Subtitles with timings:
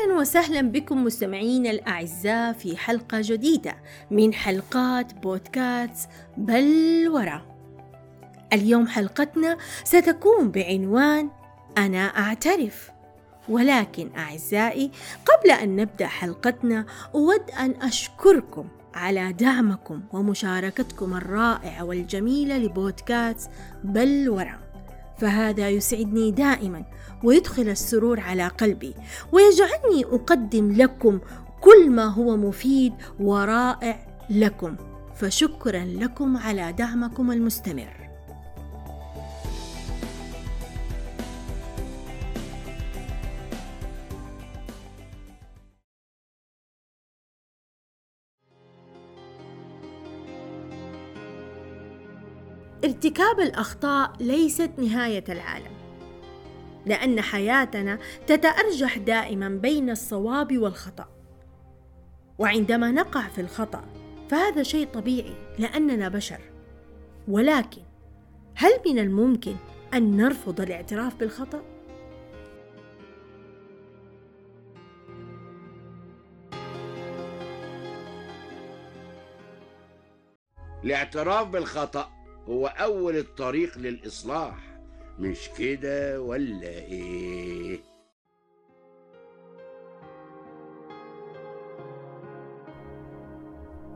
[0.00, 3.76] أهلا وسهلا بكم مستمعينا الأعزاء في حلقة جديدة
[4.10, 7.42] من حلقات بودكاست بل ورا.
[8.52, 11.30] اليوم حلقتنا ستكون بعنوان
[11.78, 12.90] أنا أعترف.
[13.48, 14.90] ولكن أعزائي
[15.26, 23.50] قبل أن نبدأ حلقتنا أود أن أشكركم على دعمكم ومشاركتكم الرائعة والجميلة لبودكاست
[23.84, 24.69] بل ورا.
[25.20, 26.84] فهذا يسعدني دائما
[27.24, 28.94] ويدخل السرور على قلبي
[29.32, 31.20] ويجعلني أقدم لكم
[31.60, 34.76] كل ما هو مفيد ورائع لكم.
[35.14, 37.99] فشكرا لكم على دعمكم المستمر.
[52.84, 55.70] ارتكاب الأخطاء ليست نهاية العالم
[56.86, 61.08] لأن حياتنا تتأرجح دائما بين الصواب والخطأ.
[62.38, 63.84] وعندما نقع في الخطأ
[64.30, 66.40] فهذا شيء طبيعي لأننا بشر.
[67.28, 67.82] ولكن
[68.54, 69.56] هل من الممكن
[69.94, 71.62] أن نرفض الاعتراف بالخطأ؟
[80.84, 82.19] الاعتراف بالخطأ
[82.50, 84.56] هو أول الطريق للإصلاح
[85.18, 87.80] مش كده ولا إيه؟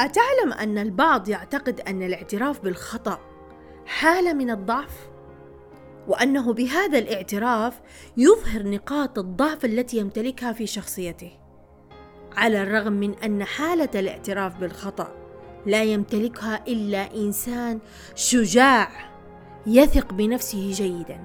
[0.00, 3.20] أتعلم أن البعض يعتقد أن الاعتراف بالخطأ
[3.86, 5.10] حالة من الضعف
[6.08, 7.80] وأنه بهذا الاعتراف
[8.16, 11.32] يظهر نقاط الضعف التي يمتلكها في شخصيته
[12.36, 15.19] على الرغم من أن حالة الاعتراف بالخطأ
[15.66, 17.78] لا يمتلكها إلا إنسان
[18.14, 19.10] شجاع
[19.66, 21.24] يثق بنفسه جيدا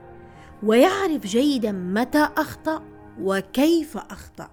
[0.63, 2.83] ويعرف جيدا متى أخطأ
[3.21, 4.49] وكيف أخطأ.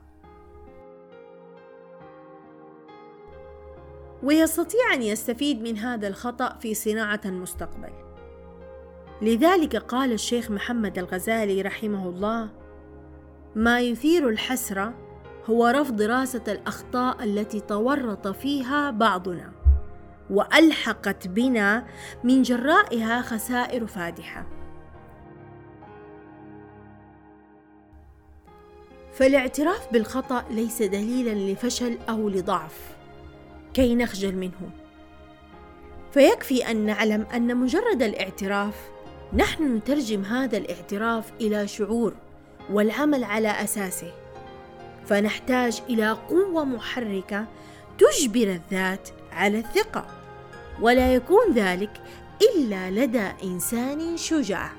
[4.22, 7.92] ويستطيع أن يستفيد من هذا الخطأ في صناعة المستقبل
[9.22, 12.50] لذلك قال الشيخ محمد الغزالي رحمه الله
[13.56, 14.94] ما يثير الحسرة
[15.50, 19.61] هو رفض دراسة الأخطاء التي تورط فيها بعضنا.
[20.32, 21.86] وألحقت بنا
[22.24, 24.46] من جرائها خسائر فادحة.
[29.12, 32.96] فالاعتراف بالخطأ ليس دليلا لفشل أو لضعف.
[33.74, 34.70] كي نخجل منه.
[36.12, 38.74] فيكفي أن نعلم أن مجرد الاعتراف
[39.32, 42.14] نحن نترجم هذا الاعتراف إلى شعور
[42.70, 44.12] والعمل على أساسه.
[45.06, 47.46] فنحتاج إلى قوة محركة
[47.98, 50.21] تجبر الذات على الثقة.
[50.82, 51.90] ولا يكون ذلك
[52.42, 54.72] إلا لدى إنسان شجاع.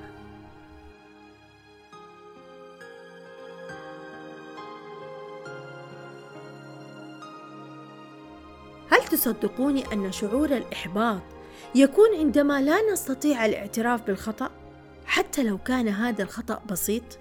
[8.90, 11.22] هل تصدقوني أن شعور الإحباط
[11.74, 14.50] يكون عندما لا نستطيع الاعتراف بالخطأ؟
[15.06, 17.18] حتى لو كان هذا الخطأ بسيط؟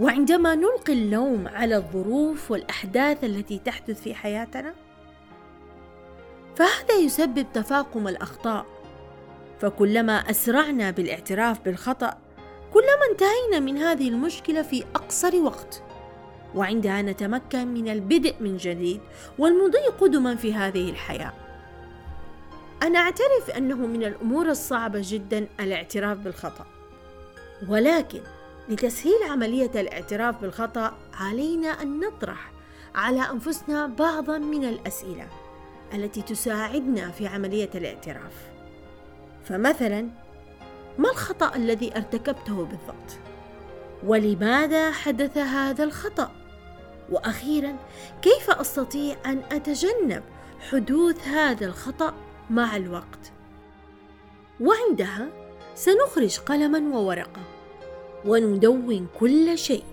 [0.00, 4.74] وعندما نلقي اللوم على الظروف والأحداث التي تحدث في حياتنا؟
[6.60, 8.66] فهذا يسبب تفاقم الأخطاء.
[9.60, 12.18] فكلما أسرعنا بالاعتراف بالخطأ
[12.72, 15.82] كلما انتهينا من هذه المشكلة في أقصر وقت.
[16.54, 19.00] وعندها نتمكن من البدء من جديد
[19.38, 21.32] والمضي قدما في هذه الحياة.
[22.82, 26.66] أنا أعترف أنه من الأمور الصعبة جدا الاعتراف بالخطأ.
[27.68, 28.20] ولكن
[28.68, 32.52] لتسهيل عملية الاعتراف بالخطأ علينا أن نطرح
[32.94, 35.26] على أنفسنا بعضا من الأسئلة.
[35.94, 38.50] التي تساعدنا في عملية الاعتراف.
[39.44, 40.08] فمثلا
[40.98, 43.18] ما الخطأ الذي ارتكبته بالضبط؟
[44.06, 46.32] ولماذا حدث هذا الخطأ؟
[47.10, 47.76] وأخيرا
[48.22, 50.22] كيف أستطيع أن أتجنب
[50.70, 52.14] حدوث هذا الخطأ
[52.50, 53.32] مع الوقت؟
[54.60, 55.28] وعندها
[55.74, 57.42] سنخرج قلما وورقة
[58.24, 59.84] وندون كل شيء.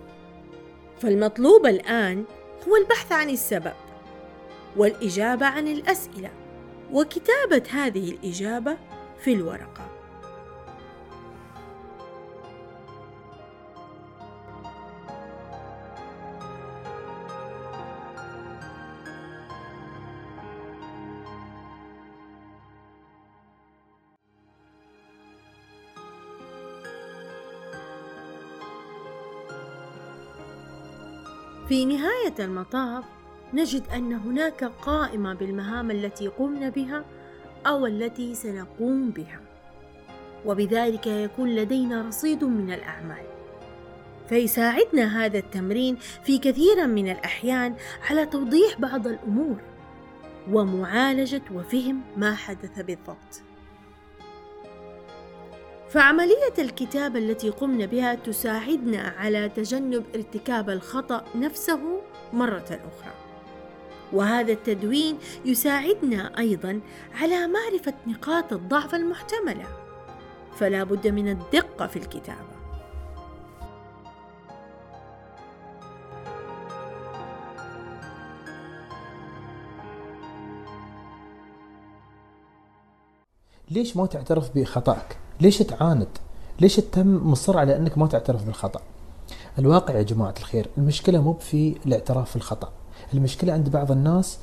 [1.00, 2.24] فالمطلوب الآن
[2.68, 3.74] هو البحث عن السبب.
[4.77, 6.31] والإجابة عن الأسئلة.
[6.91, 8.77] وكتابة هذه الإجابة
[9.24, 9.97] في الورقة.
[31.68, 33.17] في نهاية المطاف
[33.54, 37.06] نجد أن هناك قائمة بالمهام التي قمنا بها
[37.68, 39.40] أو التي سنقوم بها
[40.46, 43.26] وبذلك يكون لدينا رصيد من الأعمال
[44.30, 47.76] فيساعدنا هذا التمرين في كثير من الأحيان
[48.10, 49.62] على توضيح بعض الأمور
[50.52, 53.42] ومعالجة وفهم ما حدث بالضبط.
[55.90, 62.02] فعملية الكتابة التي قمنا بها تساعدنا على تجنب ارتكاب الخطأ نفسه
[62.34, 63.26] مرة أخرى.
[64.13, 66.80] وهذا التدوين يساعدنا أيضا
[67.21, 69.65] على معرفة نقاط الضعف المحتملة.
[70.56, 72.57] فلا بد من الدقة في الكتابة.
[83.71, 86.07] ليش ما تعترف بخطأك؟ ليش تعاند؟
[86.60, 88.81] ليش تم مصر على أنك ما تعترف بالخطأ؟
[89.60, 92.71] الواقع يا جماعة الخير المشكلة مو في الاعتراف بالخطأ
[93.14, 94.40] المشكلة عند بعض الناس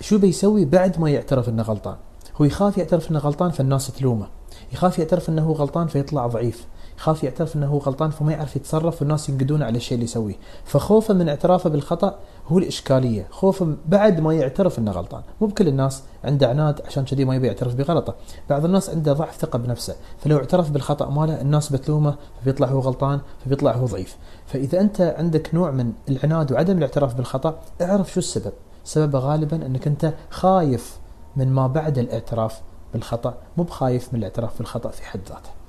[0.00, 1.96] شو بيسوي بعد ما يعترف إنه غلطان؟
[2.36, 4.26] هو يخاف يعترف إنه غلطان فالناس تلومه
[4.72, 6.66] يخاف يعترف إنه غلطان فيطلع ضعيف.
[7.00, 10.34] يخاف يعترف إنه هو غلطان فما يعرف يتصرف والناس ينقدونه على الشيء اللي يسويه.
[10.64, 12.18] فخوفه من اعترافه بالخطأ
[12.48, 13.26] هو الإشكالية.
[13.30, 15.22] خوفه بعد ما يعترف إنه غلطان.
[15.40, 18.14] مو بكل الناس عنده عناد عشان كذي ما يبي يعترف بغلطه.
[18.50, 19.96] بعض الناس عنده ضعف ثقة بنفسه.
[20.18, 24.16] فلو اعترف بالخطأ ماله الناس بتلومه فبيطلع هو غلطان فبيطلع هو ضعيف.
[24.46, 28.52] فإذا أنت عندك نوع من العناد وعدم الاعتراف بالخطأ اعرف شو السبب.
[28.84, 30.98] سببه غالبا إنك أنت خايف
[31.36, 32.60] من ما بعد الاعتراف
[32.92, 33.34] بالخطأ.
[33.56, 35.59] مو بخايف من الاعتراف بالخطأ في حد ذاته.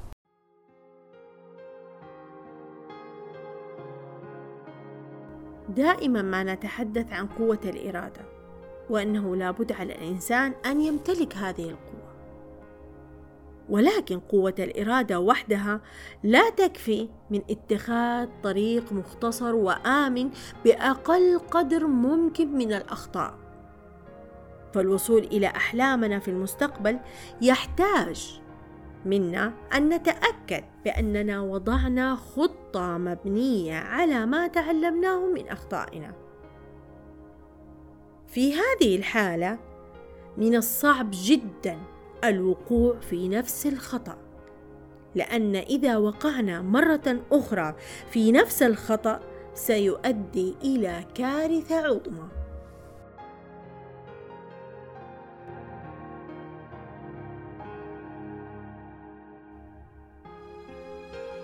[5.76, 8.22] دائما ما نتحدث عن قوة الإرادة
[8.90, 12.12] وأنه لا بد على الإنسان أن يمتلك هذه القوة.
[13.70, 15.82] ولكن قوة الإرادة وحدها
[16.24, 20.30] لا تكفي من اتخاذ طريق مختصر وآمن
[20.66, 23.34] بأقل قدر ممكن من الأخطاء.
[24.74, 27.00] فالوصول إلى أحلامنا في المستقبل
[27.42, 28.42] يحتاج
[29.06, 36.14] منا أن نتأكد بأننا وضعنا خطة مبنية على ما تعلمناه من أخطائنا.
[38.28, 39.60] في هذه الحالة
[40.38, 41.80] من الصعب جدا
[42.24, 44.18] الوقوع في نفس الخطأ،
[45.16, 47.76] لأن إذا وقعنا مرة أخرى
[48.12, 49.20] في نفس الخطأ
[49.54, 52.41] سيؤدي إلى كارثة عظمى.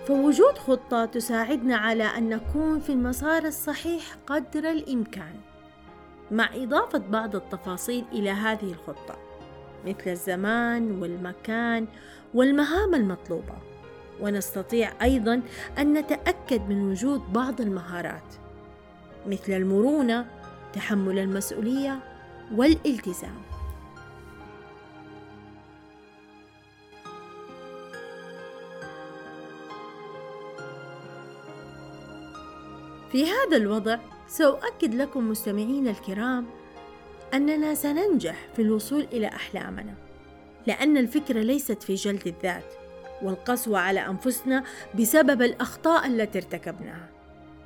[0.08, 5.34] فوجود خطة تساعدنا على أن نكون في المسار الصحيح قدر الإمكان
[6.30, 9.16] مع إضافة بعض التفاصيل إلى هذه الخطة
[9.86, 11.86] مثل الزمان والمكان
[12.34, 13.54] والمهام المطلوبة.
[14.20, 15.42] ونستطيع أيضا
[15.78, 18.34] أن نتأكد من وجود بعض المهارات
[19.26, 20.26] مثل المرونة
[20.72, 21.98] تحمل المسؤولية
[22.54, 23.42] والالتزام.
[33.12, 36.46] في هذا الوضع سأؤكد لكم مستمعين الكرام
[37.34, 39.94] أننا سننجح في الوصول إلى أحلامنا
[40.66, 42.74] لأن الفكرة ليست في جلد الذات
[43.22, 44.64] والقسوة على أنفسنا
[44.98, 47.08] بسبب الأخطاء التي ارتكبناها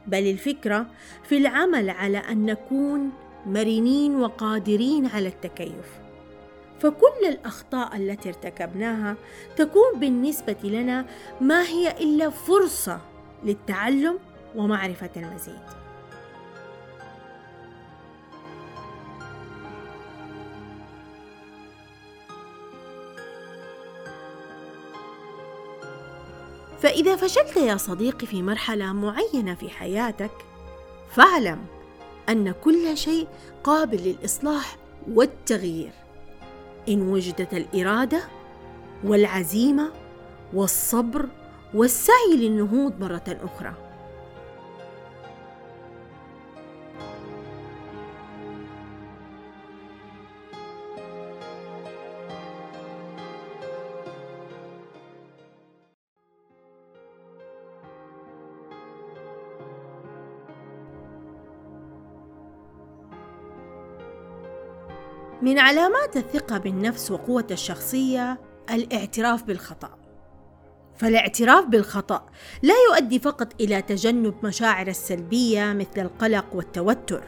[0.06, 0.87] بل الفكرة
[1.29, 3.11] في العمل على أن نكون
[3.47, 6.03] مرنين وقادرين على التكيف.
[6.81, 9.17] فكل الأخطاء التي ارتكبناها
[9.56, 11.06] تكون بالنسبة لنا
[11.41, 13.00] ما هي إلا فرصة
[13.45, 14.19] للتعلم
[14.56, 15.82] ومعرفة المزيد.
[26.80, 30.30] فإذا فشلت يا صديقي في مرحلة معينة في حياتك
[31.11, 31.66] فاعلم
[32.28, 33.28] أن كل شيء
[33.64, 34.76] قابل للإصلاح
[35.12, 35.92] والتغيير.
[36.88, 38.23] إن وجدت الإرادة
[39.04, 39.92] والعزيمة
[40.54, 41.28] والصبر
[41.75, 43.75] والسعي للنهوض مرة أخرى.
[65.42, 69.99] من علامات الثقة بالنفس وقوة الشخصية الاعتراف بالخطأ.
[70.96, 72.26] فالاعتراف بالخطأ
[72.62, 77.22] لا يؤدي فقط إلى تجنب مشاعر السلبية مثل القلق والتوتر،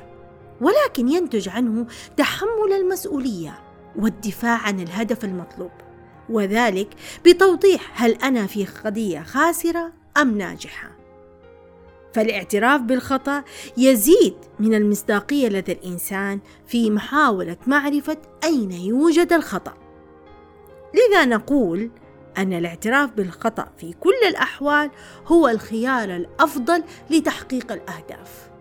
[0.60, 3.58] ولكن ينتج عنه تحمل المسؤولية
[3.96, 5.72] والدفاع عن الهدف المطلوب،
[6.28, 6.88] وذلك
[7.26, 10.90] بتوضيح هل أنا في قضية خاسرة أم ناجحة.
[12.14, 13.44] فالاعتراف بالخطأ
[13.76, 19.74] يزيد من المصداقية لدى الإنسان في محاولة معرفة أين يوجد الخطأ.
[20.94, 21.90] لذا نقول
[22.38, 24.90] أن الاعتراف بالخطأ في كل الأحوال
[25.26, 28.53] هو الخيار الأفضل لتحقيق الأهداف.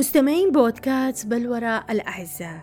[0.00, 2.60] مستمعين بودكاست بلورة الأعزاء.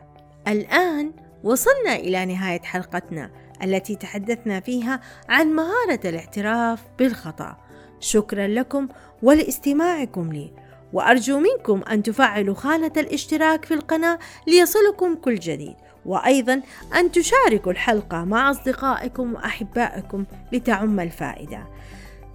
[0.48, 1.12] الآن
[1.44, 3.32] وصلنا إلى نهاية حلقتنا
[3.64, 7.58] التي تحدثنا فيها عن مهارة الاعتراف بالخطأ.
[8.00, 8.88] شكرا لكم
[9.24, 10.54] ولاستماعكم لي.
[10.94, 15.76] وأرجو منكم أن تفعلوا خانة الاشتراك في القناة ليصلكم كل جديد.
[16.06, 16.62] وأيضا
[17.00, 21.68] أن تشاركوا الحلقة مع أصدقائكم وأحبائكم لتعم الفائدة.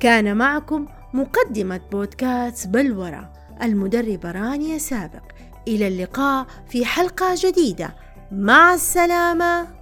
[0.01, 5.23] كان معكم مقدمة بودكاست بلورة المدربة رانيا سابق.
[5.69, 7.95] إلى اللقاء في حلقة جديدة.
[8.33, 9.82] مع السلامة.